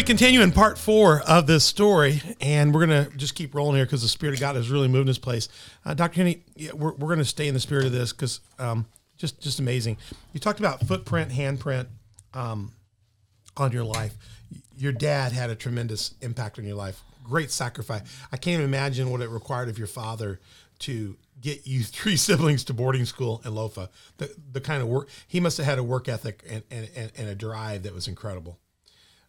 [0.00, 3.76] We continue in part four of this story, and we're going to just keep rolling
[3.76, 5.50] here because the Spirit of God has really moved this place.
[5.84, 6.14] Uh, Dr.
[6.14, 8.86] Kenny, yeah, we're, we're going to stay in the spirit of this because um,
[9.18, 9.98] just just amazing.
[10.32, 11.88] You talked about footprint, handprint
[12.32, 12.72] um,
[13.58, 14.16] on your life.
[14.74, 17.02] Your dad had a tremendous impact on your life.
[17.22, 18.00] Great sacrifice.
[18.32, 20.40] I can't imagine what it required of your father
[20.78, 23.90] to get you three siblings to boarding school in Lofa.
[24.16, 27.28] The the kind of work he must have had a work ethic and, and, and
[27.28, 28.58] a drive that was incredible.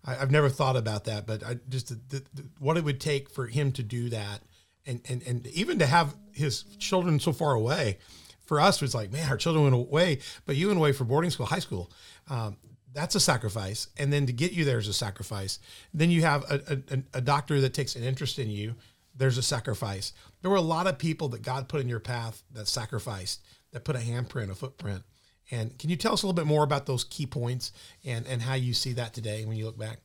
[0.03, 3.30] I, have never thought about that, but I just the, the, what it would take
[3.30, 4.41] for him to do that,
[4.85, 7.99] and, and and even to have his children so far away.
[8.45, 11.31] For us, was like, man, our children went away, but you went away for boarding
[11.31, 11.89] school, high school.
[12.29, 12.57] Um,
[12.94, 15.59] that's a sacrifice, and then to get you there is a sacrifice.
[15.94, 18.75] Then you have a, a, a doctor that takes an interest in you.
[19.16, 20.11] There's a sacrifice.
[20.41, 23.41] There were a lot of people that God put in your path that sacrificed,
[23.72, 25.03] that put a handprint, a footprint
[25.52, 27.73] and can you tell us a little bit more about those key points
[28.05, 29.99] and, and how you see that today when you look back?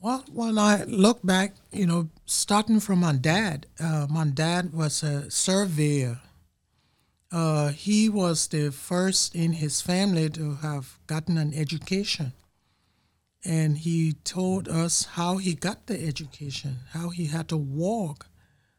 [0.00, 5.02] Well, when I look back, you know, starting from my dad, uh, my dad was
[5.02, 6.20] a surveyor.
[7.30, 12.32] Uh, he was the first in his family to have gotten an education.
[13.44, 18.26] And he told us how he got the education, how he had to walk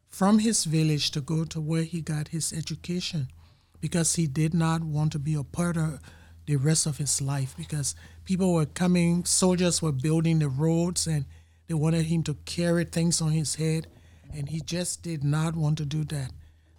[0.08, 3.28] from his village to go to where he got his education
[3.82, 6.00] because he did not want to be a part of
[6.46, 7.96] the rest of his life because
[8.26, 11.26] people were coming, soldiers were building the roads, and
[11.68, 13.88] they wanted him to carry things on his head,
[14.34, 16.32] and he just did not want to do that.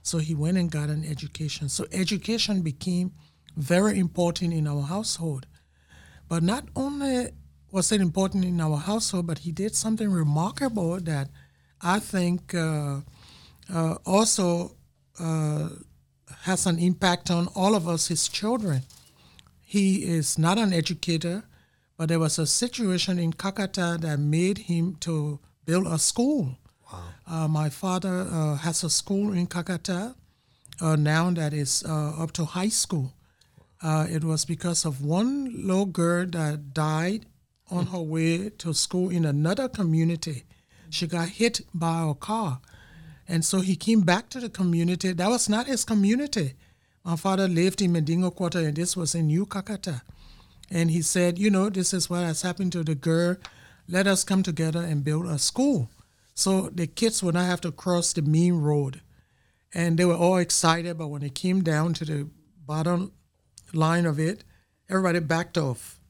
[0.03, 1.69] So he went and got an education.
[1.69, 3.13] So education became
[3.57, 5.47] very important in our household.
[6.29, 7.31] But not only
[7.71, 11.29] was it important in our household, but he did something remarkable that
[11.81, 13.01] I think uh,
[13.73, 14.77] uh, also
[15.19, 15.69] uh,
[16.43, 18.83] has an impact on all of us, his children.
[19.63, 21.45] He is not an educator,
[21.97, 26.57] but there was a situation in Kakata that made him to build a school.
[26.93, 27.03] Wow.
[27.27, 30.15] Uh, my father uh, has a school in Kakata
[30.81, 33.13] uh, now that is uh, up to high school.
[33.83, 37.27] Uh, it was because of one little girl that died
[37.71, 40.45] on her way to school in another community.
[40.91, 42.61] She got hit by a car
[43.31, 45.13] and so he came back to the community.
[45.13, 46.55] That was not his community.
[47.05, 50.03] My father lived in Mandingo Quarter, and this was in New Kakata.
[50.69, 53.37] And he said, You know, this is what has happened to the girl.
[53.89, 55.89] Let us come together and build a school.
[56.35, 59.01] So the kids would not have to cross the main road.
[59.73, 62.29] And they were all excited, but when it came down to the
[62.67, 63.13] bottom
[63.73, 64.43] line of it,
[64.89, 66.01] everybody backed off.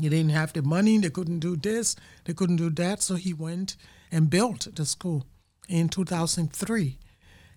[0.00, 1.96] He didn't have the money, they couldn't do this,
[2.26, 3.02] they couldn't do that.
[3.02, 3.74] So he went
[4.12, 5.26] and built the school
[5.68, 6.98] in 2003.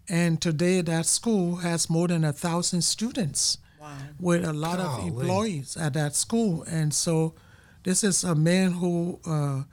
[0.10, 3.96] And today, that school has more than a thousand students wow.
[4.20, 5.10] with a lot Golly.
[5.10, 6.64] of employees at that school.
[6.64, 7.34] And so,
[7.84, 9.64] this is a man who uh,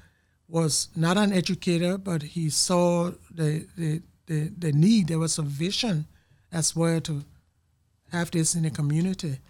[0.48, 5.08] was not an educator, but he saw the, the, the, the need.
[5.08, 6.06] There was a vision
[6.52, 7.24] as well to
[8.12, 9.40] have this in the community.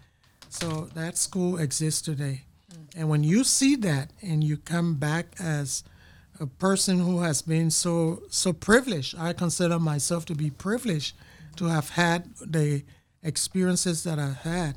[0.48, 2.44] So, that school exists today.
[2.72, 2.76] Mm.
[2.96, 5.84] And when you see that and you come back as
[6.40, 9.14] a person who has been so so privileged.
[9.18, 11.14] I consider myself to be privileged
[11.56, 12.84] to have had the
[13.22, 14.76] experiences that I've had.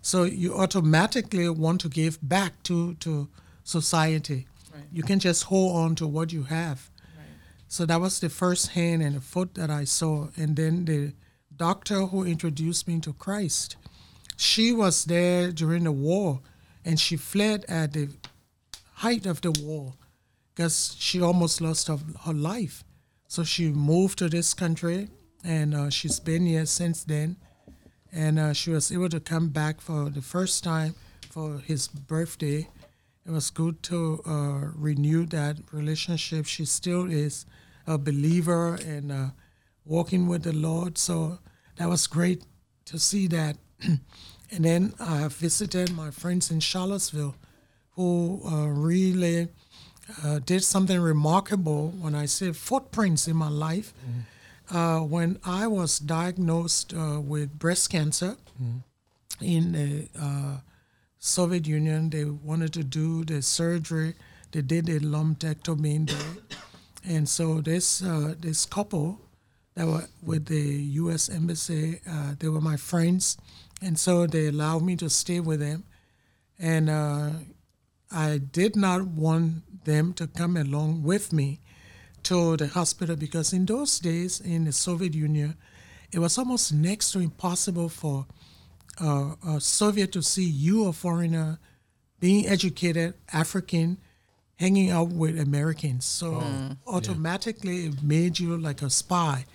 [0.00, 3.28] So you automatically want to give back to to
[3.64, 4.46] society.
[4.72, 4.84] Right.
[4.92, 6.90] You can just hold on to what you have.
[7.16, 7.26] Right.
[7.68, 11.12] So that was the first hand and foot that I saw, and then the
[11.54, 13.76] doctor who introduced me to Christ.
[14.36, 16.40] She was there during the war,
[16.84, 18.08] and she fled at the
[18.94, 19.92] height of the war
[20.54, 22.84] because she almost lost her, her life.
[23.26, 25.08] So she moved to this country
[25.44, 27.36] and uh, she's been here since then.
[28.12, 30.94] And uh, she was able to come back for the first time
[31.30, 32.68] for his birthday.
[33.24, 36.44] It was good to uh, renew that relationship.
[36.44, 37.46] She still is
[37.86, 39.26] a believer and uh,
[39.86, 40.98] walking with the Lord.
[40.98, 41.38] So
[41.76, 42.44] that was great
[42.86, 43.56] to see that.
[43.82, 44.00] and
[44.64, 47.36] then I visited my friends in Charlottesville
[47.92, 49.48] who uh, really
[50.24, 53.92] uh, did something remarkable when I say footprints in my life.
[54.00, 54.76] Mm-hmm.
[54.76, 59.44] Uh, when I was diagnosed uh, with breast cancer mm-hmm.
[59.44, 60.56] in the uh,
[61.18, 64.14] Soviet Union, they wanted to do the surgery.
[64.52, 66.58] They did a lumpectomy there.
[67.04, 69.18] And so this uh, this couple
[69.74, 70.62] that were with the
[71.02, 71.28] U.S.
[71.28, 73.36] Embassy, uh, they were my friends,
[73.82, 75.82] and so they allowed me to stay with them.
[76.60, 76.88] And
[78.12, 81.60] I did not want them to come along with me
[82.24, 85.56] to the hospital because in those days in the Soviet Union,
[86.12, 88.26] it was almost next to impossible for
[89.00, 91.58] uh, a Soviet to see you, a foreigner,
[92.20, 93.98] being educated, African,
[94.56, 96.04] hanging out with Americans.
[96.04, 96.42] So
[96.86, 99.46] automatically it made you like a spy,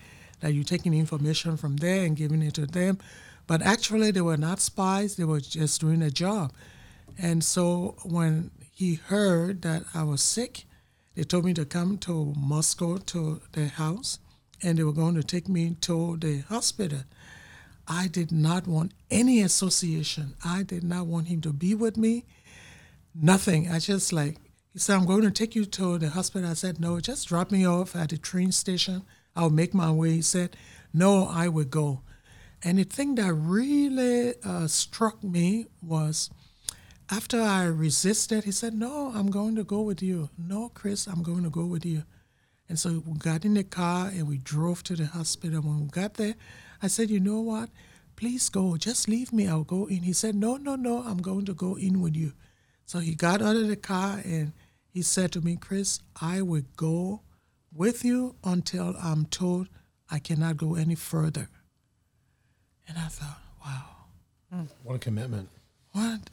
[0.42, 2.98] that you're taking information from there and giving it to them.
[3.48, 6.52] But actually, they were not spies, they were just doing a job.
[7.18, 10.66] And so when he heard that I was sick,
[11.16, 14.20] they told me to come to Moscow to their house
[14.62, 17.00] and they were going to take me to the hospital.
[17.88, 20.36] I did not want any association.
[20.44, 22.26] I did not want him to be with me.
[23.16, 23.72] Nothing.
[23.72, 24.38] I just like,
[24.74, 26.50] he said, I'm going to take you to the hospital.
[26.50, 29.04] I said, no, just drop me off at the train station.
[29.36, 30.12] I'll make my way.
[30.12, 30.56] He said,
[30.94, 32.02] no, I will go.
[32.64, 36.30] And the thing that really uh, struck me was
[37.10, 40.30] after I resisted, he said, no, I'm going to go with you.
[40.38, 42.04] No, Chris, I'm going to go with you.
[42.70, 45.60] And so we got in the car and we drove to the hospital.
[45.60, 46.36] And when we got there,
[46.82, 47.70] I said, You know what?
[48.18, 48.76] Please go.
[48.76, 49.48] Just leave me.
[49.48, 50.04] I'll go in.
[50.04, 51.02] He said, No, no, no.
[51.04, 52.34] I'm going to go in with you.
[52.86, 54.52] So he got out of the car and
[54.90, 57.22] he said to me, Chris, I will go
[57.74, 59.70] with you until I'm told
[60.10, 61.50] I cannot go any further.
[62.88, 65.50] And I thought, wow, What a commitment.
[65.92, 66.30] what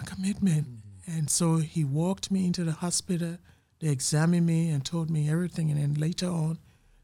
[0.00, 0.66] a commitment.
[1.06, 3.38] And so he walked me into the hospital.
[3.80, 5.70] They examined me and told me everything.
[5.70, 6.58] And then later on,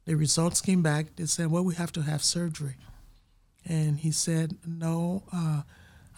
[0.04, 1.16] the results came back.
[1.16, 2.76] They said, well, we have to have surgery.
[3.66, 5.62] And he said, no, uh,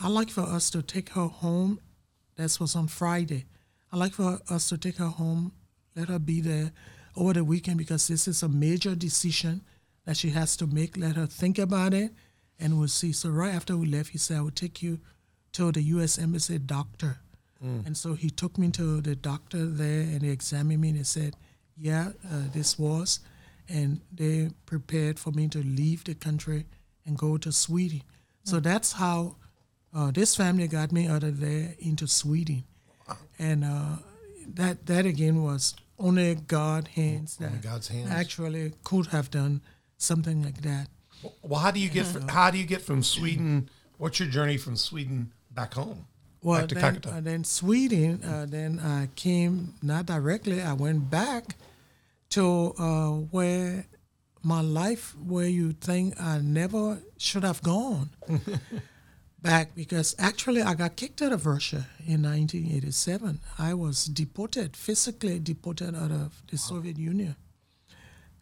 [0.03, 1.81] I'd like for us to take her home.
[2.37, 3.47] That was on Friday.
[3.93, 5.53] I'd like for us to take her home,
[5.97, 6.73] let her be there
[7.17, 9.63] over the weekend because this is a major decision
[10.05, 10.97] that she has to make.
[10.97, 12.13] Let her think about it
[12.59, 13.13] and we'll see.
[13.13, 15.01] So right after we left, he said, I will take you
[15.53, 16.19] to the U.S.
[16.19, 17.21] Embassy doctor.
[17.63, 21.03] And so he took me to the doctor there and they examined me and they
[21.03, 21.37] said,
[21.77, 23.21] yeah, uh, this was.
[23.69, 26.65] And they prepared for me to leave the country
[27.05, 28.03] and go to Sweden.
[28.45, 29.37] So that's how
[29.95, 32.65] uh, this family got me out of there into Sweden.
[33.39, 33.97] And uh,
[34.55, 38.11] that, that again was only God hands that God's hands.
[38.11, 39.61] actually could have done
[39.99, 40.89] something like that.
[41.43, 43.69] Well, how do you get from, how do you get from Sweden?
[43.99, 46.07] What's your journey from Sweden back home?
[46.43, 47.17] Well, back to then, Kakata.
[47.17, 50.63] uh, then Sweden, uh, then I came not directly.
[50.63, 51.57] I went back
[52.31, 53.87] to uh, where
[54.43, 58.11] my life, where you think I never should have gone
[59.43, 63.41] back, because actually I got kicked out of Russia in 1987.
[63.59, 67.37] I was deported, physically deported out of the Soviet Union,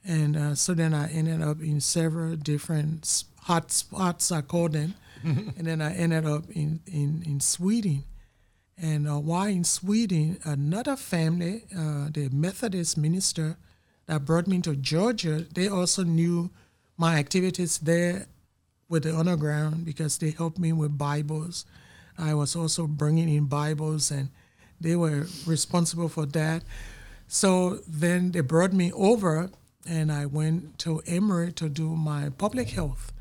[0.05, 4.95] and uh, so then I ended up in several different hot spots, I call them,
[5.57, 8.05] and then I ended up in in, in Sweden.
[8.81, 13.57] And uh, while in Sweden, another family, uh, the Methodist minister
[14.07, 16.51] that brought me to Georgia, they also knew
[16.97, 18.27] my activities there
[18.89, 21.67] with the underground because they helped me with Bibles.
[22.17, 24.29] I was also bringing in Bibles, and
[24.81, 26.63] they were responsible for that.
[27.29, 29.51] So then they brought me over,
[29.87, 33.13] and I went to Emory to do my public health.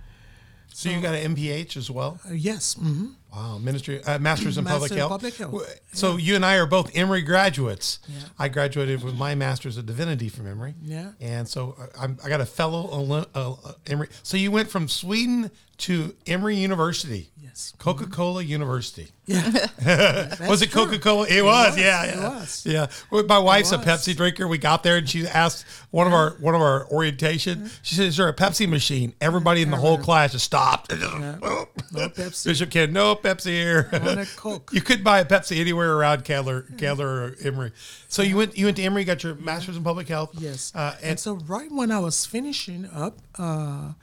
[0.77, 2.19] So you got an MPH as well?
[2.29, 5.09] Uh, yes, hmm Wow, ministry, uh, masters in public Master health.
[5.09, 5.79] public health.
[5.93, 7.97] So you and I are both Emory graduates.
[8.07, 8.19] Yeah.
[8.39, 10.75] I graduated with my master's of divinity from Emory.
[10.83, 11.11] Yeah.
[11.19, 14.09] and so I- I'm, I got a fellow uh, uh, Emory.
[14.23, 17.31] So you went from Sweden to Emory University.
[17.47, 19.07] Yes, Coca Cola University.
[19.25, 20.35] yeah.
[20.47, 20.71] was it.
[20.71, 21.27] Coca Cola?
[21.27, 22.65] It, was, was, yeah, it yeah, was.
[22.65, 22.87] yeah.
[23.23, 23.77] My wife's a.
[23.77, 24.47] Pepsi drinker.
[24.47, 27.69] We got there and she asked one of our one of our orientation.
[27.81, 30.91] She said, "Is there a Pepsi machine?" Everybody in the whole class just stopped.
[30.91, 32.45] No Pepsi.
[32.45, 33.89] Bishop Ken, no Pepsi here.
[33.91, 34.71] I want a Coke.
[34.73, 37.71] You couldn't buy a Pepsi anywhere around Keller, Keller or Emory.
[38.07, 40.31] So you went you went to Emory, got your master's in public health.
[40.37, 40.71] Yes.
[40.75, 43.93] uh, and, and so right when I was finishing up, uh,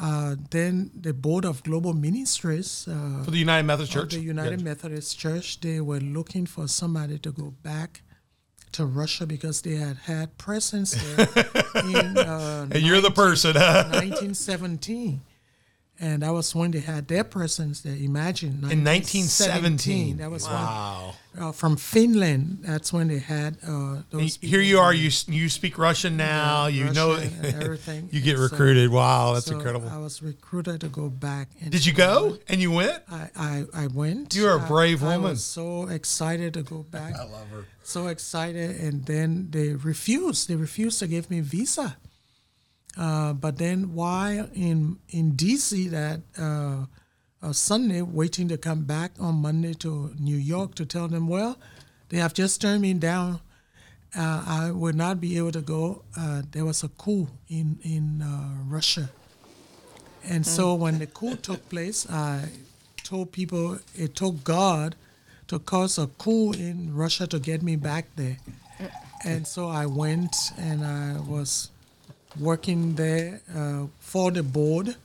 [0.00, 4.60] uh, then the board of global ministries uh, for the United Methodist Church, the United
[4.60, 4.64] Yeah.
[4.64, 8.02] Methodist Church, they were looking for somebody to go back
[8.72, 11.28] to Russia because they had had presence there
[11.84, 13.54] in uh, and you're the person.
[13.56, 13.84] Huh?
[13.90, 15.20] 1917.
[15.98, 17.96] And that was when they had their presence there.
[17.96, 20.18] Imagine In 1917.
[20.18, 21.14] That was wow.
[21.32, 22.58] when, uh, from Finland.
[22.62, 24.36] That's when they had uh, those.
[24.42, 24.92] Here you are.
[24.92, 26.66] You you speak Russian now.
[26.66, 28.08] you know Russian everything.
[28.12, 28.90] you get So- recruited.
[28.90, 29.88] wow, that's So incredible.
[29.88, 31.48] I was recruited to go back.
[31.62, 33.02] And Did you go and you went?
[33.10, 34.34] I, I, I went.
[34.34, 35.30] You're a brave I, woman.
[35.30, 37.14] was so excited to go back.
[37.18, 37.64] I love her.
[37.82, 40.48] So excited, and then they refused.
[40.48, 41.96] They refused to give me visa.
[42.96, 46.86] Uh, but then while in in DC that uh,
[47.42, 51.58] uh, Sunday, waiting to come back on Monday to New York to tell them, well,
[52.08, 53.40] they have just turned me down.
[54.16, 56.02] Uh, I would not be able to go.
[56.16, 59.10] Uh, there was a coup in in uh, Russia,
[60.24, 62.48] and so when the coup took place, I
[63.02, 64.96] told people it took God
[65.48, 68.38] to cause a coup in Russia to get me back there.
[69.24, 71.70] And so I went and I was
[72.40, 74.96] working there uh, for the board.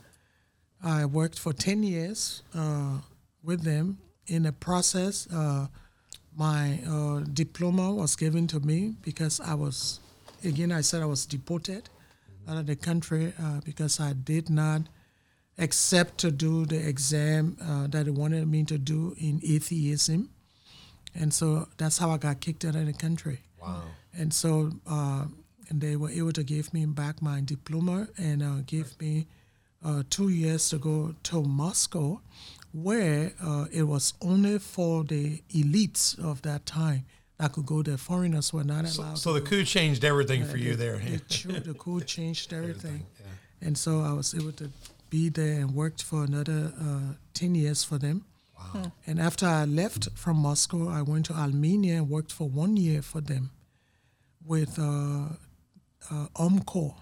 [0.84, 2.98] I worked for 10 years uh,
[3.44, 4.00] with them.
[4.28, 5.68] In the process, uh,
[6.36, 10.00] my uh, diploma was given to me because I was,
[10.44, 11.90] again, I said I was deported
[12.48, 14.84] out of the country uh, because I did not
[15.58, 20.30] accept to do the exam uh, that they wanted me to do in atheism.
[21.14, 23.40] And so that's how I got kicked out of the country.
[23.62, 23.84] Wow.
[24.18, 25.26] And so uh,
[25.72, 29.26] and they were able to give me back my diploma and uh, give me
[29.84, 32.20] uh, two years to go to Moscow,
[32.74, 37.06] where uh, it was only for the elites of that time
[37.38, 37.96] that could go there.
[37.96, 39.18] Foreigners were not allowed.
[39.18, 40.98] So to the coup changed everything for you there.
[40.98, 43.06] The, chu- the coup changed everything.
[43.62, 44.70] And so I was able to
[45.10, 48.26] be there and worked for another uh, 10 years for them.
[48.58, 48.92] Wow.
[49.08, 53.02] And after I left from Moscow, I went to Armenia and worked for one year
[53.02, 53.52] for them
[54.46, 55.30] with uh,
[56.10, 56.96] uh, UMCOR,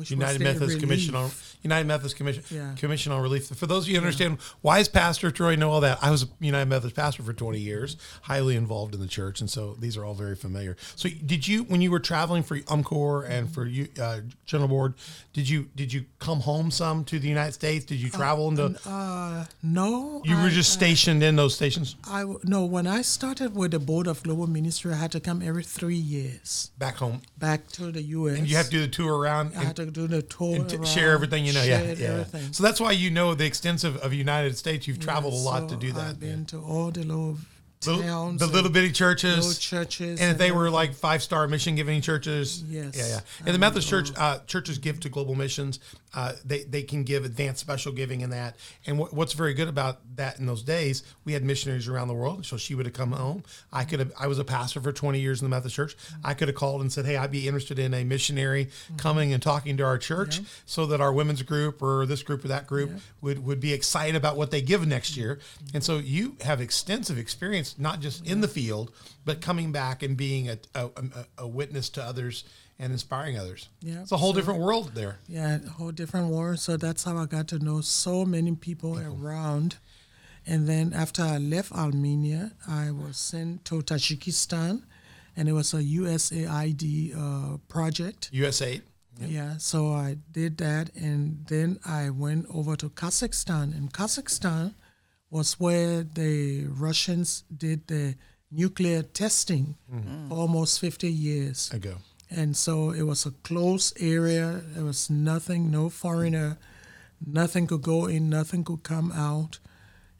[0.00, 1.30] which United Methodist Commission on.
[1.62, 2.74] United Methodist Commission Yeah.
[2.76, 3.46] Commission on Relief.
[3.48, 5.98] For those of you who understand, why is Pastor Troy know all that?
[6.02, 9.50] I was a United Methodist pastor for 20 years, highly involved in the church, and
[9.50, 10.76] so these are all very familiar.
[10.96, 14.94] So, did you, when you were traveling for UMCOR and for you, uh, General Board,
[15.34, 17.84] did you did you come home some to the United States?
[17.84, 18.80] Did you travel into?
[18.88, 22.64] Uh, no, you I, were just stationed in those stations I no.
[22.64, 25.94] When I started with the Board of Global Ministry, I had to come every three
[25.96, 28.38] years back home, back to the U.S.
[28.38, 29.52] and you have to do the tour around.
[29.56, 31.62] I had to do the tour, and t- share everything you know.
[31.62, 32.06] Yeah, yeah.
[32.08, 32.52] everything.
[32.52, 34.86] So that's why you know the extensive of United States.
[34.88, 36.10] You've traveled a lot to do that.
[36.10, 37.38] I've been to all the Little-
[37.80, 41.74] towns, the little bitty churches, little churches, and if they were like five star mission
[41.74, 42.94] giving churches, Yes.
[42.96, 43.20] yeah, yeah.
[43.46, 45.80] And the Methodist Church uh, churches give to global missions.
[46.12, 48.56] Uh, they they can give advanced special giving in that.
[48.86, 52.14] And what, what's very good about that in those days, we had missionaries around the
[52.14, 52.44] world.
[52.44, 53.44] So she would have come home.
[53.72, 54.12] I could have.
[54.18, 55.96] I was a pastor for twenty years in the Methodist Church.
[56.24, 58.68] I could have called and said, "Hey, I'd be interested in a missionary
[58.98, 62.48] coming and talking to our church, so that our women's group or this group or
[62.48, 62.90] that group
[63.22, 65.38] would would be excited about what they give next year."
[65.72, 68.92] And so you have extensive experience, not just in the field,
[69.24, 70.90] but coming back and being a, a,
[71.38, 72.44] a, witness to others
[72.78, 73.68] and inspiring others.
[73.80, 75.18] Yeah, It's a whole so- different world there.
[75.28, 76.58] Yeah, a whole different world.
[76.60, 79.76] So that's how I got to know so many people around.
[80.46, 84.82] And then after I left Armenia, I was sent to Tajikistan,
[85.36, 88.30] and it was a USAID uh, project.
[88.32, 88.80] USA.
[89.18, 93.76] Yeah, so I did that, and then I went over to Kazakhstan.
[93.76, 94.72] In Kazakhstan
[95.30, 98.16] was where the Russians did the
[98.50, 99.76] nuclear testing
[100.28, 101.70] for almost 50 years.
[101.72, 101.96] ago.
[102.30, 104.62] And so it was a closed area.
[104.74, 106.58] There was nothing, no foreigner,
[107.24, 109.58] nothing could go in, nothing could come out.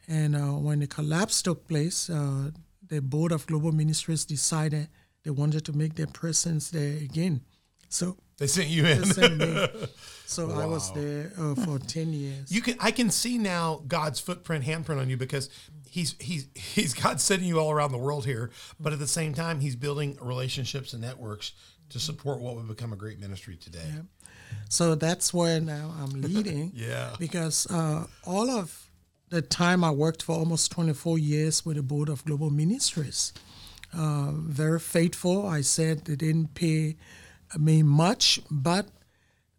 [0.08, 2.50] And uh, when the collapse took place, uh,
[2.88, 4.88] the Board of Global Ministries decided
[5.22, 7.42] they wanted to make their presence there again.
[7.88, 9.02] So They sent you in.
[9.02, 9.68] they sent me.
[10.26, 12.52] So I was there uh, for 10 years.
[12.52, 15.50] You can I can see now God's footprint, handprint on you because
[15.88, 19.34] he's he's he's God sending you all around the world here, but at the same
[19.34, 21.50] time he's building relationships and networks
[21.88, 23.92] to support what would become a great ministry today.
[24.68, 26.70] So that's where now I'm leading.
[26.76, 27.16] Yeah.
[27.18, 28.88] Because uh, all of
[29.30, 33.32] the time I worked for almost 24 years with the Board of Global Ministries,
[33.92, 35.44] uh, very faithful.
[35.44, 36.96] I said they didn't pay
[37.58, 38.88] me much, but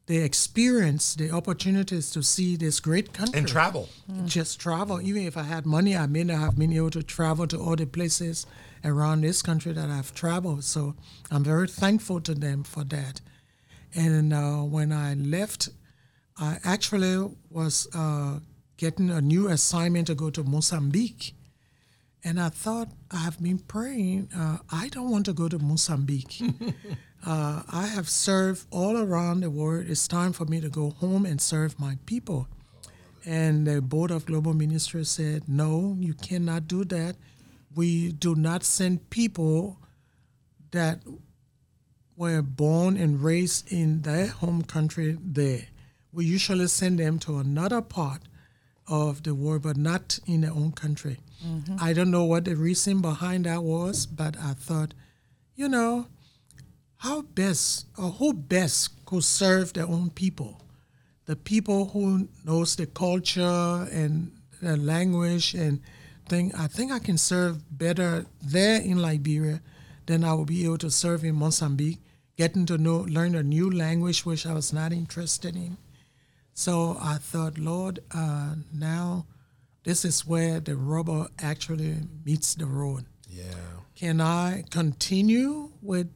[0.08, 3.88] the experience, the opportunities to see this great country And travel.
[4.26, 5.00] just travel.
[5.02, 7.76] Even if I had money, I may not have been able to travel to all
[7.76, 8.46] the places
[8.84, 10.64] around this country that I've traveled.
[10.64, 10.96] So
[11.30, 13.22] I'm very thankful to them for that.
[13.94, 15.70] And uh, when I left,
[16.38, 18.40] I actually was uh,
[18.78, 21.36] getting a new assignment to go to Mozambique.
[22.24, 26.42] And I thought, I've been praying, uh, I don't want to go to Mozambique.
[27.26, 29.86] uh, I have served all around the world.
[29.88, 32.48] It's time for me to go home and serve my people.
[33.26, 37.16] And the Board of Global Ministry said, no, you cannot do that.
[37.76, 39.78] We do not send people
[40.72, 41.02] that
[42.18, 45.68] were born and raised in their home country there.
[46.12, 48.22] We usually send them to another part
[48.88, 51.20] of the world, but not in their own country.
[51.80, 54.94] I don't know what the reason behind that was, but I thought,
[55.56, 56.08] you know,
[57.02, 60.62] how best or who best could serve their own people?
[61.26, 64.32] The people who knows the culture and
[64.62, 65.82] the language and
[66.30, 66.54] thing.
[66.56, 69.62] I think I can serve better there in Liberia
[70.06, 71.98] than I will be able to serve in Mozambique.
[72.38, 75.78] Getting to know, learn a new language which I was not interested in.
[76.54, 79.26] So I thought, Lord, uh, now
[79.86, 83.06] this is where the rubber actually meets the road.
[83.28, 83.44] Yeah.
[83.96, 86.12] Can I continue with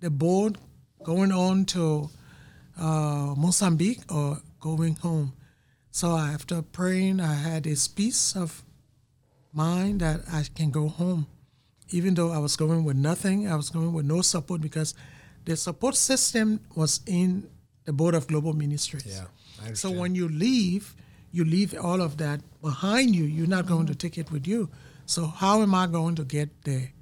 [0.00, 0.56] the boat
[1.02, 2.10] going on to
[2.78, 5.34] uh, Mozambique or going home?
[5.90, 8.62] So after praying, I had this peace of
[9.52, 11.26] mind that I can go home.
[11.90, 14.94] Even though I was going with nothing, I was going with no support because
[15.44, 17.48] the support system was in
[17.84, 19.06] the Board of Global Ministries.
[19.06, 19.24] Yeah.
[19.64, 20.94] I So when you leave,
[21.32, 23.24] you leave all of that behind you.
[23.24, 24.70] You're not going to take it with you.
[25.06, 26.92] So how am I going to get there?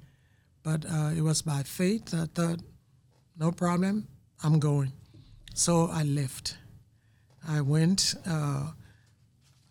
[0.63, 2.13] But uh, it was by faith.
[2.13, 2.59] I thought,
[3.39, 4.07] no problem,
[4.43, 4.91] I'm going.
[5.53, 6.57] So I left.
[7.47, 8.15] I went.
[8.25, 8.71] Uh,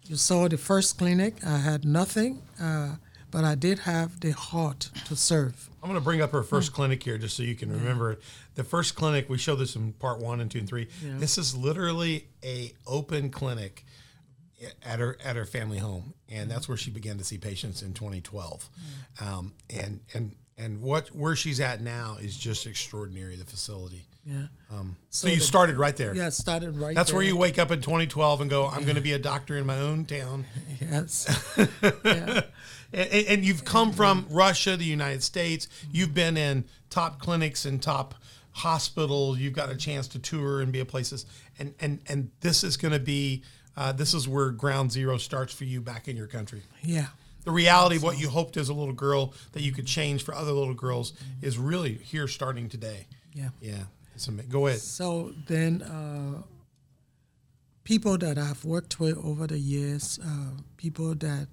[0.06, 1.34] you saw the first clinic.
[1.46, 2.96] I had nothing, uh,
[3.30, 5.68] but I did have the heart to serve.
[5.82, 8.22] I'm going to bring up her first clinic here just so you can remember it.
[8.54, 10.88] The first clinic, we showed this in part one and two and three.
[11.02, 13.84] This is literally a open clinic
[14.82, 17.92] at her at her family home, and that's where she began to see patients in
[17.92, 18.68] 2012.
[19.20, 23.36] Um, and and and what where she's at now is just extraordinary.
[23.36, 24.06] The facility.
[24.24, 24.46] Yeah.
[25.08, 26.14] So, you started right there.
[26.14, 26.94] Yeah, started right.
[26.94, 29.56] That's where you wake up in 2012 and go, I'm going to be a doctor
[29.56, 30.44] in my own town.
[30.80, 31.56] Yes.
[32.04, 32.42] yeah.
[32.92, 35.66] And, and you've come from Russia, the United States.
[35.90, 38.14] You've been in top clinics and top
[38.52, 39.38] hospitals.
[39.38, 41.26] You've got a chance to tour and be at places.
[41.58, 43.42] And and and this is going to be
[43.76, 46.62] uh, this is where ground zero starts for you back in your country.
[46.82, 47.06] Yeah.
[47.48, 50.34] The reality of what you hoped as a little girl that you could change for
[50.34, 53.06] other little girls is really here starting today.
[53.32, 53.48] Yeah.
[53.62, 53.84] Yeah,
[54.14, 54.80] it's ama- go ahead.
[54.80, 56.42] So then, uh,
[57.84, 61.48] people that I've worked with over the years, uh, people that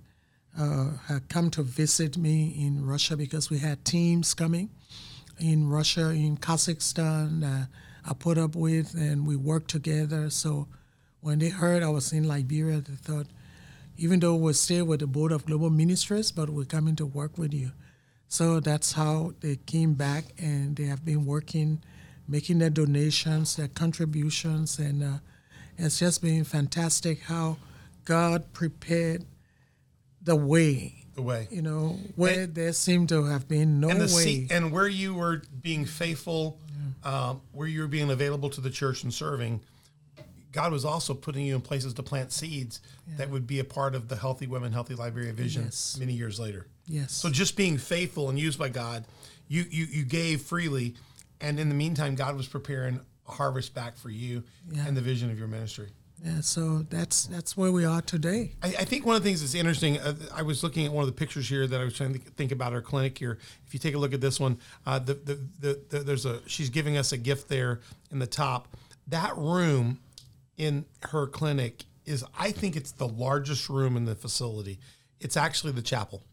[0.59, 4.71] uh, have come to visit me in Russia because we had teams coming
[5.39, 7.67] in Russia, in Kazakhstan, uh,
[8.03, 10.29] I put up with, and we worked together.
[10.29, 10.67] So
[11.21, 13.27] when they heard I was in Liberia, they thought,
[13.97, 17.37] even though we're still with the Board of Global Ministries, but we're coming to work
[17.37, 17.71] with you.
[18.27, 21.81] So that's how they came back, and they have been working,
[22.27, 25.17] making their donations, their contributions, and uh,
[25.77, 27.57] it's just been fantastic how
[28.03, 29.25] God prepared
[30.21, 31.05] the way.
[31.15, 31.47] The way.
[31.49, 34.07] You know, where there seemed to have been no and way.
[34.07, 36.59] se- and where you were being faithful,
[37.03, 39.61] um, where you were being available to the church and serving,
[40.55, 42.79] God was also putting you in places to plant seeds
[43.17, 45.97] that would be a part of the Healthy Women, Healthy Liberia vision Yes.
[45.99, 46.65] many years later.
[46.87, 47.11] yes.
[47.11, 49.03] So just being faithful and used by God,
[49.49, 50.95] you you you gave freely,
[51.41, 54.87] and in the meantime, God was preparing a harvest back for you Yeah.
[54.87, 55.89] and the vision of your ministry.
[56.23, 58.53] yeah, so that's that's where we are today.
[58.63, 59.99] I, I think one of the things that's interesting.
[59.99, 62.19] Uh, I was looking at one of the pictures here that I was trying to
[62.19, 63.37] think about our clinic here.
[63.67, 66.39] If you take a look at this one, uh, the, the, the, the there's a
[66.47, 68.69] she's giving us a gift there in the top.
[69.09, 69.99] That room
[70.57, 74.79] in her clinic is, I think, it's the largest room in the facility.
[75.19, 76.23] It's actually the chapel.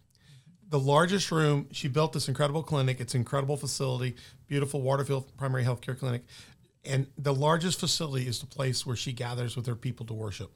[0.68, 1.68] The largest room.
[1.72, 3.00] She built this incredible clinic.
[3.00, 6.22] It's an incredible facility, beautiful Waterfield Primary Healthcare Clinic,
[6.85, 10.50] and the largest facility is the place where she gathers with her people to worship.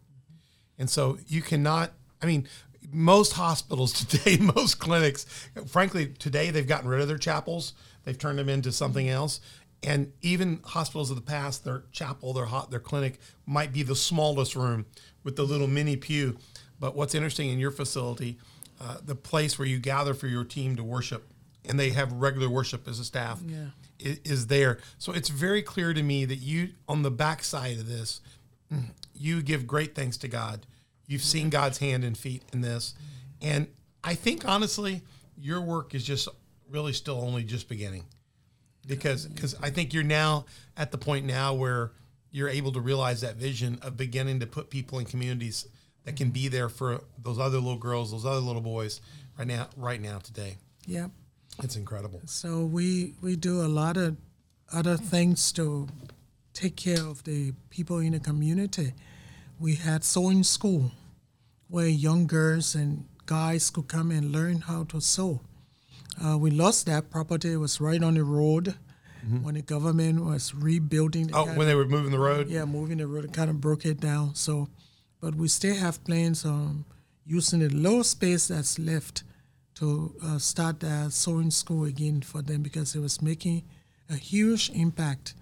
[0.79, 2.49] And so you cannot, I mean,
[2.93, 5.25] most hospitals today, most clinics,
[5.67, 7.75] frankly, today they've gotten rid of their chapels.
[8.05, 9.41] They've turned them into something else.
[9.83, 13.95] And even hospitals of the past, their chapel, their hot, their clinic might be the
[13.95, 14.87] smallest room
[15.23, 16.39] with the little mini pew.
[16.81, 18.39] But what's interesting in your facility,
[18.81, 21.29] uh, the place where you gather for your team to worship,
[21.65, 23.67] and they have regular worship as a staff, Yeah.
[24.05, 24.79] i- is there.
[24.99, 28.21] So it's very clear to me that you, on the backside of this,
[29.15, 30.67] you give great thanks to God.
[31.07, 32.95] You've seen God's hand and feet in this.
[33.41, 33.69] And
[34.03, 35.03] I think honestly,
[35.39, 36.29] your work is just
[36.69, 38.05] really still only just beginning.
[38.87, 40.47] Because because I think you're now
[40.77, 41.93] at the point now where
[42.31, 45.67] you're able to realize that vision of beginning to put people in communities
[46.05, 49.01] that can be there for those other little girls, those other little boys
[49.39, 50.57] right now right now today.
[50.87, 51.11] Yep.
[51.63, 52.21] It's incredible.
[52.27, 54.17] So we we do a lot of
[54.73, 55.89] other things to
[56.53, 58.93] take care of the people in the community.
[59.59, 60.93] We had sewing school
[61.69, 65.41] where young girls and guys could come and learn how to sew.
[66.25, 67.53] Uh, we lost that property.
[67.53, 68.75] It was right on the road
[69.43, 71.31] when the government was rebuilding.
[71.35, 72.49] Oh, kind when they were moving the road?
[72.49, 74.35] yeah, moving the road it kind of broke it down.
[74.35, 74.69] So,
[75.21, 76.85] but we still have plans on
[77.25, 79.25] using the little space that's left
[79.75, 83.65] to uh, start that sewing school again for them because it was making
[84.09, 85.35] a huge impact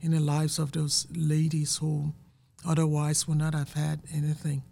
[0.00, 2.14] in the lives of those ladies who
[2.66, 4.62] otherwise would not have had anything.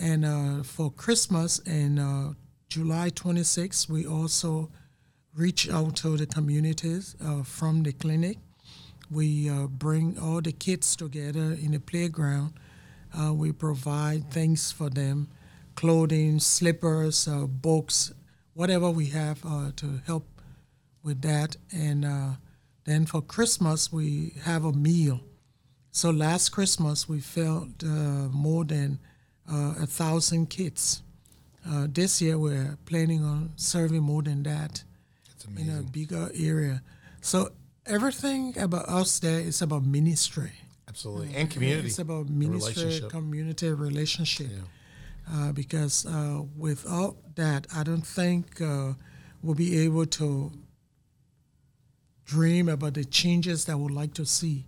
[0.00, 2.34] And uh, for Christmas and uh,
[2.68, 4.70] July 26th, we also
[5.34, 8.38] reach out to the communities uh, from the clinic.
[9.10, 12.54] We uh, bring all the kids together in the playground.
[13.18, 15.28] Uh, we provide things for them,
[15.74, 18.12] clothing, slippers, uh, books,
[18.54, 20.26] whatever we have uh, to help
[21.02, 21.56] with that.
[21.70, 22.30] And uh,
[22.84, 25.20] then for Christmas, we have a meal.
[25.90, 27.88] So last Christmas, we uh,
[28.30, 28.98] more than
[29.46, 31.02] a thousand kids.
[31.66, 34.84] This year, we're planning on serving more than that
[35.56, 36.82] in a bigger area.
[37.20, 37.50] So
[37.86, 40.52] everything about us there is about ministry.
[40.88, 41.34] Absolutely.
[41.34, 41.88] And community.
[41.88, 43.10] It's about ministry, relationship.
[43.10, 44.50] community relationship.
[45.30, 48.94] Uh, because uh, without that, I don't think uh,
[49.42, 50.50] we'll be able to
[52.24, 54.66] dream about the changes that we'd like to see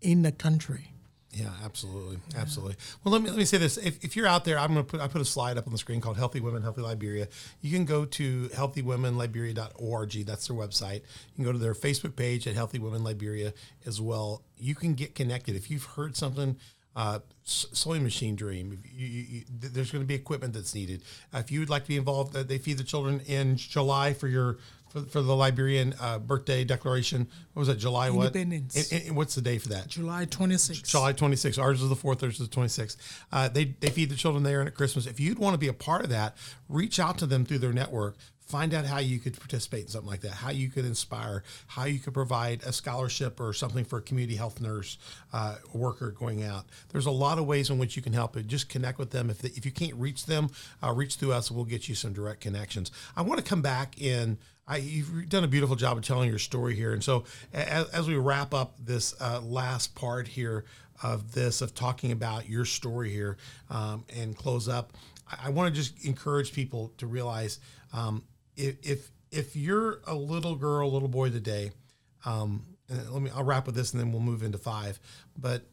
[0.00, 0.92] in the country.
[1.32, 2.76] Yeah, absolutely, absolutely.
[3.04, 5.00] Well, let me let me say this: if, if you're out there, I'm gonna put
[5.00, 7.28] I put a slide up on the screen called "Healthy Women, Healthy Liberia."
[7.60, 10.26] You can go to healthywomenliberia.org.
[10.26, 11.02] That's their website.
[11.02, 13.52] You can go to their Facebook page at Healthy Women Liberia
[13.86, 14.42] as well.
[14.58, 16.56] You can get connected if you've heard something.
[16.96, 18.82] Uh, sewing machine dream.
[18.92, 21.04] You, you, you, there's going to be equipment that's needed.
[21.32, 24.12] Uh, if you would like to be involved, uh, they feed the children in July
[24.12, 24.58] for your
[24.90, 27.26] for, for the Liberian uh, birthday declaration.
[27.54, 27.78] What was that?
[27.78, 28.26] July what?
[28.34, 28.92] Independence.
[28.92, 29.88] And- and what's the day for that?
[29.88, 30.86] July 26th.
[30.86, 31.58] July 26th.
[31.60, 32.96] Ours is the 4th, theirs is the 26th.
[33.32, 35.06] Uh, they, they feed the children there and at Christmas.
[35.06, 36.36] If you'd want to be a part of that,
[36.68, 38.16] reach out to them through their network.
[38.40, 41.84] Find out how you could participate in something like that, how you could inspire, how
[41.84, 44.98] you could provide a scholarship or something for a community health nurse
[45.32, 46.64] uh, worker going out.
[46.88, 48.48] There's a lot of ways in which you can help it.
[48.48, 49.30] Just connect with them.
[49.30, 50.50] If, they, if you can't reach them,
[50.82, 51.48] uh, reach through us.
[51.48, 52.90] We'll get you some direct connections.
[53.16, 54.36] I want to come back in
[54.70, 56.92] I, you've done a beautiful job of telling your story here.
[56.92, 60.64] And so, as, as we wrap up this uh, last part here
[61.02, 63.36] of this, of talking about your story here
[63.68, 64.92] um, and close up,
[65.28, 67.58] I, I want to just encourage people to realize
[67.92, 68.22] um,
[68.56, 71.72] if, if, if you're a little girl, little boy today,
[72.24, 72.62] um,
[73.10, 75.00] let me, I'll wrap with this and then we'll move into five.
[75.36, 75.64] But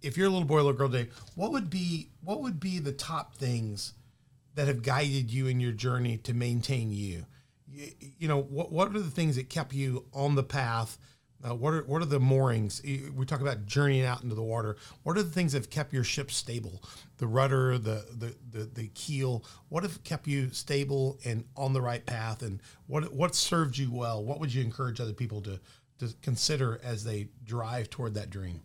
[0.00, 2.92] if you're a little boy, little girl today, what would be, what would be the
[2.92, 3.92] top things
[4.56, 7.26] that have guided you in your journey to maintain you?
[7.72, 10.98] You, you know what what are the things that kept you on the path?
[11.44, 12.80] Uh, what are what are the moorings?
[12.84, 14.76] We talk about journeying out into the water.
[15.02, 16.82] What are the things that have kept your ship stable?
[17.18, 19.44] The rudder the the the, the keel.
[19.68, 22.42] What have kept you stable and on the right path?
[22.42, 24.22] And what what served you well?
[24.22, 25.58] What would you encourage other people to
[25.98, 28.60] to consider as they drive toward that dream?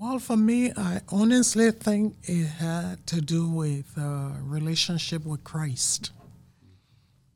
[0.00, 6.12] Well, for me, I honestly think it had to do with uh, relationship with Christ.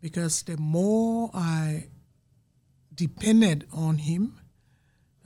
[0.05, 1.87] Because the more I
[2.95, 4.35] depended on Him,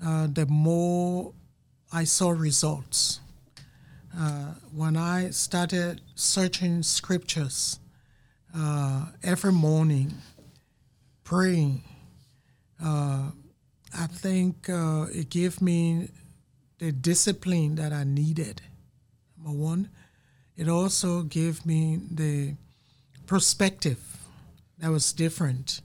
[0.00, 1.32] uh, the more
[1.92, 3.18] I saw results.
[4.16, 7.80] Uh, when I started searching scriptures
[8.54, 10.14] uh, every morning,
[11.24, 11.82] praying,
[12.80, 13.32] uh,
[13.92, 16.08] I think uh, it gave me
[16.78, 18.62] the discipline that I needed.
[19.36, 19.90] Number one,
[20.56, 22.54] it also gave me the
[23.26, 24.17] perspective
[24.80, 25.80] that was different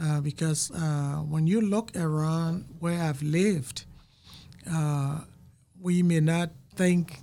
[0.00, 3.84] uh, because uh, when you look around where I've lived,
[4.70, 5.20] uh,
[5.80, 7.20] we may not think,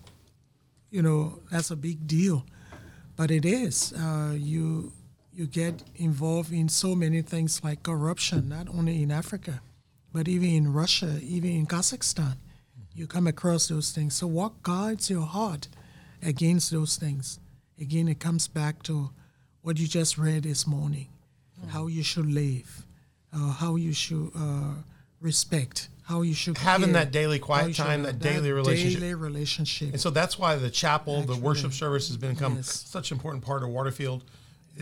[0.89, 2.45] you know, that's a big deal,
[3.15, 3.93] but it is.
[3.93, 4.91] Uh, you
[5.35, 9.61] you get involved in so many things like corruption, not only in Africa,
[10.11, 12.37] but even in Russia, even in Kazakhstan.
[12.93, 14.13] You come across those things.
[14.13, 15.67] So, what guides your heart
[16.21, 17.39] against those things?
[17.79, 19.09] Again, it comes back to
[19.63, 21.07] what you just read this morning
[21.69, 22.85] how you should live,
[23.33, 24.73] uh, how you should uh,
[25.21, 28.99] respect, how you should Having care, that daily quiet time, have that daily relationship.
[28.99, 29.91] daily relationship.
[29.93, 32.83] And so that's why the chapel, the worship service has become Yes.
[32.85, 34.25] such an important part of Waterfield,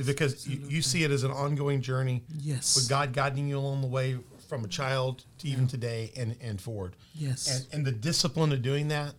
[0.08, 2.76] because you, you see it as an ongoing journey Yes.
[2.76, 4.18] with God guiding you along the way
[4.50, 6.96] from a child to even today and, and forward.
[7.14, 7.48] Yes.
[7.48, 9.14] And, and the discipline of doing that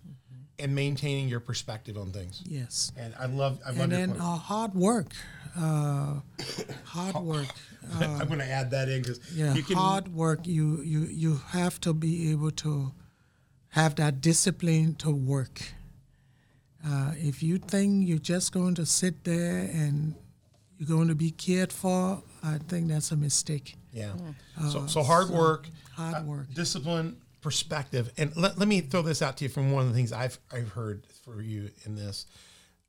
[0.58, 2.42] and maintaining your perspective on things.
[2.44, 2.90] yes.
[2.98, 5.12] And I love, I love And then uh, hard work.
[5.56, 6.20] Uh,
[6.84, 7.46] hard work.
[8.00, 10.46] I'm going to add that in because Yeah, you can, hard work.
[10.46, 12.92] You you you have to be able to
[13.68, 15.62] have that discipline to work.
[16.86, 20.14] Uh, if you think you're just going to sit there and
[20.78, 23.76] you're going to be cared for, I think that's a mistake.
[23.92, 24.12] Yeah.
[24.70, 26.54] so, so hard work, Uh, hard uh, work.
[26.54, 29.94] discipline, perspective, and let, let me throw this out to you from one of the
[29.94, 32.26] things I've I've heard for you in this.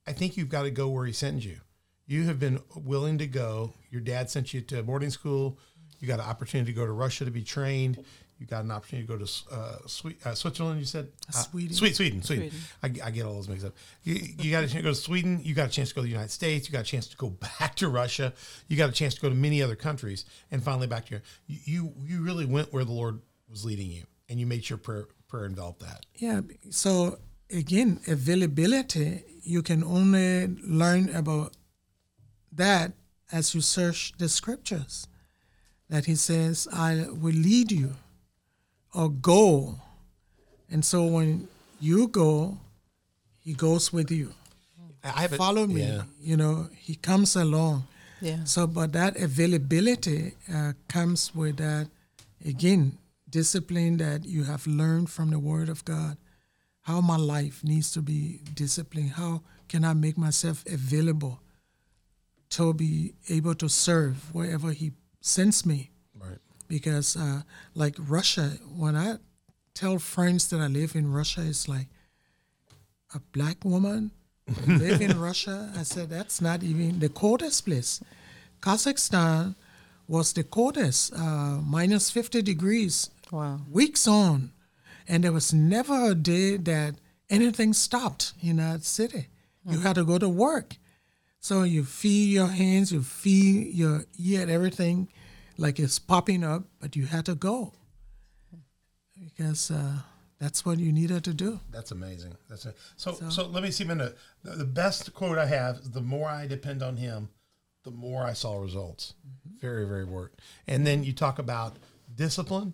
[0.08, 1.58] I think you've got to go where he sends you.
[2.05, 3.73] You have been willing to go.
[3.89, 5.57] Your dad sent you to boarding school.
[5.99, 8.03] You got an opportunity to go to Russia to be trained.
[8.39, 9.77] You got an opportunity to go to uh,
[10.25, 10.79] uh, Switzerland.
[10.79, 11.73] You said uh, Sweden.
[11.73, 12.51] Sweet, Sweden, Sweden.
[12.81, 13.73] I, I get all those mixed up.
[14.03, 15.39] You, you got a chance to go to Sweden.
[15.43, 16.67] You got a chance to go to the United States.
[16.67, 18.33] You got a chance to go back to Russia.
[18.67, 21.21] You got a chance to go to many other countries, and finally back to your.
[21.47, 24.77] You you, you really went where the Lord was leading you, and you made sure
[24.77, 26.05] prayer prayer enveloped that.
[26.15, 26.41] Yeah.
[26.69, 31.55] So again, availability, you can only learn about
[32.55, 32.93] that
[33.31, 35.07] as you search the scriptures.
[35.89, 37.95] That he says, I will lead you
[38.93, 39.75] or go.
[40.69, 41.47] And so when
[41.79, 42.57] you go,
[43.39, 44.33] he goes with you.
[45.03, 45.81] I have Follow me.
[45.83, 46.03] Yeah.
[46.21, 47.87] You know, he comes along.
[48.21, 48.45] Yeah.
[48.45, 51.89] So, but that availability uh, comes with that,
[52.45, 52.97] again,
[53.29, 56.17] discipline that you have learned from the Word of God.
[56.83, 59.11] How my life needs to be disciplined.
[59.11, 61.39] How can I make myself available
[62.57, 65.91] to be able to serve wherever He sends me?
[66.19, 66.39] Right.
[66.67, 67.41] Because, uh,
[67.75, 69.17] like Russia, when I
[69.73, 71.87] tell friends that I live in Russia, it's like
[73.15, 74.11] a black woman
[74.67, 75.71] live in Russia.
[75.77, 78.01] I said that's not even the coldest place.
[78.61, 79.55] Kazakhstan
[80.07, 83.61] was the coldest, uh, minus 50 degrees, Wow.
[83.71, 84.51] weeks on,
[85.07, 86.95] and there was never a day that
[87.29, 89.27] anything stopped in that city.
[89.69, 90.75] You had to go to work.
[91.43, 95.10] So you feel your hands, you feel your ear, everything
[95.58, 97.73] like it's popping up, but you had to go
[99.19, 99.97] because uh,
[100.39, 101.60] that's what you needed to do.
[101.69, 102.38] That's amazing.
[102.49, 102.77] That's it.
[102.95, 104.13] So, so, let me see, Minda.
[104.43, 107.27] The, the best quote I have is the more I depend on him,
[107.84, 109.13] the more I saw results.
[109.27, 109.58] Mm-hmm.
[109.60, 110.32] Very, very word.
[110.65, 111.75] And then you talk about
[112.15, 112.73] discipline,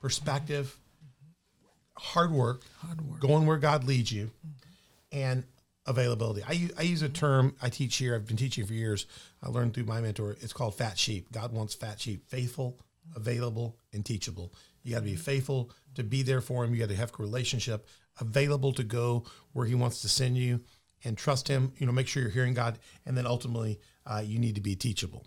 [0.00, 2.12] perspective, mm-hmm.
[2.12, 3.18] hard work, Hard work.
[3.18, 5.18] going where God leads you, mm-hmm.
[5.18, 5.44] and
[5.86, 6.42] availability.
[6.78, 8.14] I use a term I teach here.
[8.14, 9.06] I've been teaching for years.
[9.42, 10.36] I learned through my mentor.
[10.40, 11.30] It's called fat sheep.
[11.32, 12.80] God wants fat sheep, faithful,
[13.14, 14.52] available, and teachable.
[14.82, 16.74] You got to be faithful to be there for him.
[16.74, 17.86] You got to have a relationship,
[18.20, 20.60] available to go where he wants to send you,
[21.04, 21.72] and trust him.
[21.78, 24.76] You know, make sure you're hearing God, and then ultimately, uh, you need to be
[24.76, 25.26] teachable,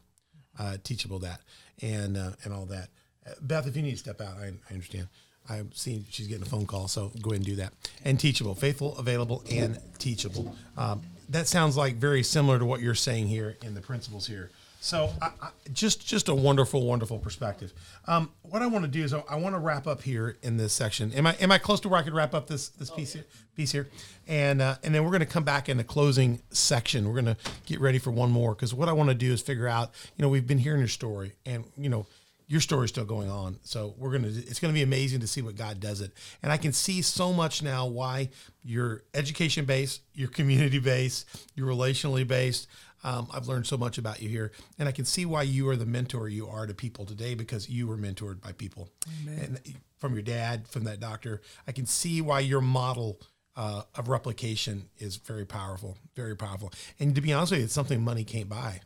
[0.58, 1.42] uh, teachable that,
[1.82, 2.90] and uh, and all that.
[3.26, 5.08] Uh, Beth, if you need to step out, I, I understand.
[5.50, 7.74] I'm seeing she's getting a phone call, so go ahead and do that.
[8.06, 10.56] And teachable, faithful, available, and teachable.
[10.78, 14.50] Um, that sounds like very similar to what you're saying here in the principles here.
[14.82, 17.74] So, I, I, just just a wonderful, wonderful perspective.
[18.08, 20.56] Um, what I want to do is I, I want to wrap up here in
[20.56, 21.12] this section.
[21.14, 23.26] Am I am I close to where I could wrap up this this piece here,
[23.58, 23.90] piece here,
[24.26, 27.06] and uh, and then we're going to come back in the closing section.
[27.06, 29.42] We're going to get ready for one more because what I want to do is
[29.42, 29.92] figure out.
[30.16, 32.06] You know, we've been hearing your story, and you know
[32.50, 33.60] your story's still going on.
[33.64, 36.12] So we're gonna it's gonna be amazing to see what God does it.
[36.42, 38.30] And I can see so much now why
[38.64, 42.68] you're education base, you're community based, you're relationally based.
[43.04, 45.78] Um, I've learned so much about you here, and I can see why you are
[45.78, 48.90] the mentor you are to people today because you were mentored by people,
[49.26, 49.58] and
[50.00, 51.42] from your dad, from that doctor.
[51.66, 53.22] I can see why your model
[53.56, 56.74] uh, of replication is very powerful, very powerful.
[57.00, 58.82] And to be honest with you, it's something money can't buy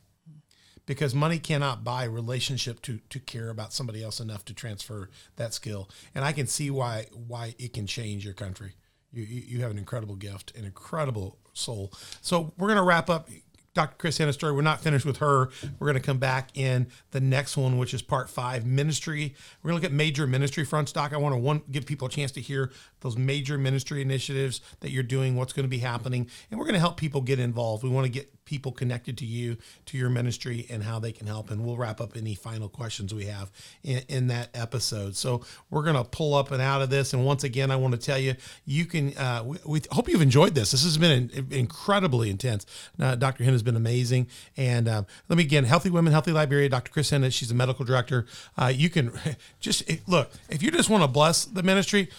[0.86, 5.54] because money cannot buy relationship to to care about somebody else enough to transfer that
[5.54, 8.76] skill and i can see why why it can change your country
[9.12, 11.92] you you, have an incredible gift an incredible soul
[12.22, 13.30] so we're to wrap up
[13.74, 13.96] Dr.
[13.98, 14.54] Chris Hena's story.
[14.54, 15.50] We're not finished with her.
[15.80, 19.36] We're going to come back in the next one, which is part five, ministry.
[19.62, 21.12] We're going to look at major ministry fronts, Doc.
[21.14, 22.72] I want to one give people a chance to hear
[23.04, 26.74] those major ministry initiatives that you're doing, what's going to be happening, and we're going
[26.74, 27.84] to help people get involved.
[27.84, 31.28] We want to get people connected to you, to your ministry, and how they can
[31.28, 31.50] help.
[31.50, 33.52] And we'll wrap up any final questions we have
[33.84, 35.16] in, in that episode.
[35.16, 37.14] So we're going to pull up and out of this.
[37.14, 38.36] And once again, I want to tell you,
[38.66, 39.16] you can.
[39.18, 40.72] Uh, we, we hope you've enjoyed this.
[40.72, 42.66] This has been an, incredibly intense.
[43.00, 43.44] Uh, Dr.
[43.44, 44.28] Hena has been amazing.
[44.58, 46.70] And um, let me again, Healthy Women, Healthy Liberia.
[46.70, 46.92] Dr.
[46.92, 48.26] Chris Hena, she's a medical director.
[48.58, 49.12] Uh, you can
[49.60, 52.10] just look if you just want to bless the ministry.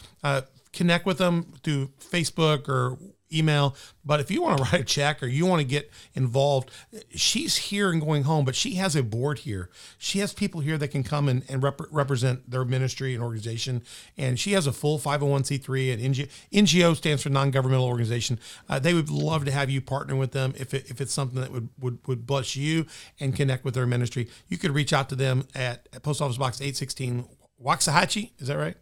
[0.74, 2.98] Connect with them through Facebook or
[3.32, 3.74] email.
[4.04, 6.70] But if you want to write a check or you want to get involved,
[7.14, 9.70] she's here and going home, but she has a board here.
[9.98, 13.82] She has people here that can come and, and rep- represent their ministry and organization.
[14.16, 18.38] And she has a full 501c3 and NGO, NGO stands for non-governmental organization.
[18.68, 21.40] Uh, they would love to have you partner with them if, it, if it's something
[21.40, 22.87] that would, would, would bless you
[23.20, 24.28] and connect with their ministry.
[24.48, 27.26] You could reach out to them at Post Office Box 816
[27.62, 28.32] Waxahachie.
[28.38, 28.76] Is that right?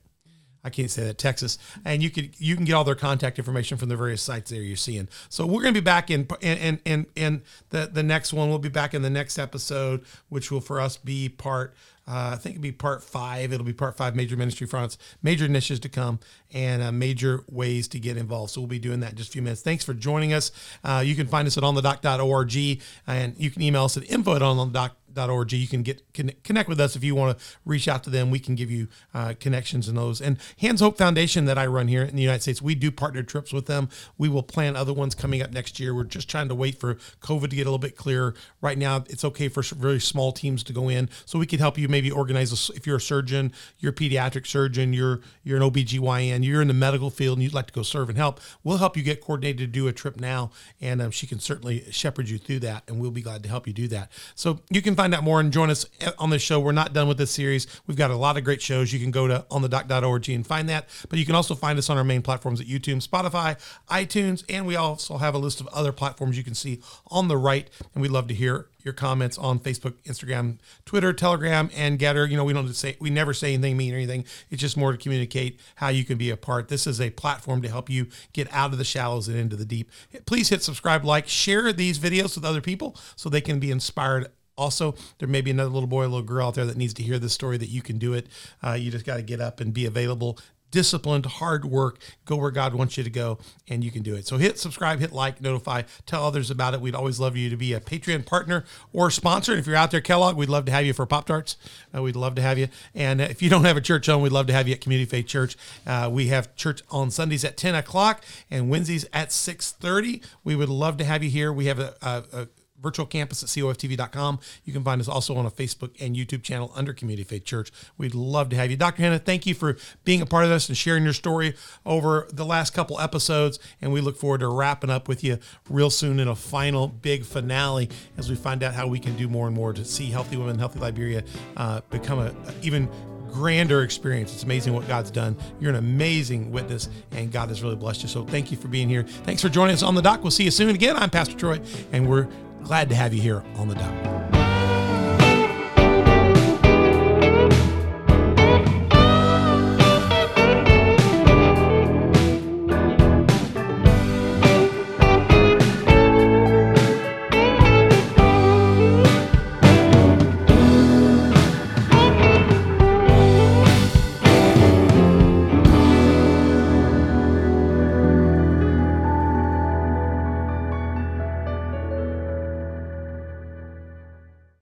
[0.64, 3.78] I can't say that Texas, and you could you can get all their contact information
[3.78, 5.08] from the various sites there you're seeing.
[5.28, 8.48] So we're going to be back in and and and the the next one.
[8.48, 11.74] We'll be back in the next episode, which will for us be part.
[12.06, 13.52] Uh, I think it'll be part five.
[13.52, 16.18] It'll be part five major ministry fronts, major initiatives to come,
[16.52, 18.52] and uh, major ways to get involved.
[18.52, 19.62] So we'll be doing that in just a few minutes.
[19.62, 20.50] Thanks for joining us.
[20.84, 24.42] Uh, you can find us at onthedoc.org, and you can email us at info at
[24.72, 25.52] doc.org.
[25.52, 28.30] You can get connect with us if you want to reach out to them.
[28.30, 30.20] We can give you uh, connections and those.
[30.20, 33.22] And Hands Hope Foundation that I run here in the United States, we do partner
[33.22, 33.88] trips with them.
[34.18, 35.94] We will plan other ones coming up next year.
[35.94, 38.34] We're just trying to wait for COVID to get a little bit clearer.
[38.60, 41.78] Right now, it's okay for very small teams to go in, so we could help
[41.78, 42.52] you maybe organize.
[42.52, 46.68] A, if you're a surgeon, you're a pediatric surgeon, you're you're an OBGYN, you're in
[46.68, 48.40] the medical field, and you'd like to go serve and help.
[48.64, 50.50] We'll help you get coordinated to do a trip now,
[50.80, 53.66] and um, she can certainly shepherd you through that, and we'll be glad to help
[53.66, 54.10] you do that.
[54.34, 55.86] So you can find out more and join us
[56.18, 56.60] on this show.
[56.60, 57.66] We're not done with this series.
[57.86, 58.92] We've got a lot of great shows.
[58.92, 61.96] You can go to onthedoc.org and find that, but you can also find us on
[61.96, 65.92] our main platforms at YouTube, Spotify, iTunes, and we also have a list of other
[65.92, 67.68] platforms you can see on the right.
[67.94, 72.28] And we'd love to hear your comments on Facebook, Instagram, Twitter, Telegram, and Gettr.
[72.28, 74.24] You know, we don't say we never say anything mean or anything.
[74.50, 76.68] It's just more to communicate how you can be a part.
[76.68, 79.64] This is a platform to help you get out of the shallows and into the
[79.64, 79.90] deep.
[80.26, 84.28] Please hit subscribe, like, share these videos with other people so they can be inspired
[84.58, 87.02] also there may be another little boy or little girl out there that needs to
[87.02, 88.26] hear this story that you can do it
[88.62, 90.38] uh, you just got to get up and be available
[90.72, 94.26] disciplined, hard work, go where God wants you to go, and you can do it.
[94.26, 96.80] So hit subscribe, hit like, notify, tell others about it.
[96.80, 99.52] We'd always love you to be a Patreon partner or sponsor.
[99.52, 101.56] And if you're out there, Kellogg, we'd love to have you for Pop Tarts.
[101.94, 102.66] Uh, we'd love to have you.
[102.94, 105.08] And if you don't have a church home, we'd love to have you at Community
[105.08, 105.56] Faith Church.
[105.86, 110.24] Uh, we have church on Sundays at 10 o'clock and Wednesdays at 6.30.
[110.42, 111.52] We would love to have you here.
[111.52, 112.48] We have a, a, a
[112.82, 114.40] virtual campus at coftv.com.
[114.64, 117.70] You can find us also on a Facebook and YouTube channel under Community Faith Church.
[117.96, 118.76] We'd love to have you.
[118.76, 119.02] Dr.
[119.02, 121.54] Hena, thank you for being a part of this and sharing your story
[121.86, 123.58] over the last couple episodes.
[123.80, 127.24] And we look forward to wrapping up with you real soon in a final big
[127.24, 130.36] finale as we find out how we can do more and more to see Healthy
[130.36, 131.24] Women, Healthy Liberia
[131.56, 132.88] uh, become a, a even
[133.32, 134.32] grander experience.
[134.34, 135.36] It's amazing what God's done.
[135.58, 138.08] You're an amazing witness, and God has really blessed you.
[138.08, 139.02] So thank you for being here.
[139.02, 140.22] Thanks for joining us on the doc.
[140.22, 140.96] We'll see you soon again.
[140.96, 141.60] I'm Pastor Troy,
[141.92, 142.28] and we're
[142.64, 144.41] Glad to have you here on the dot.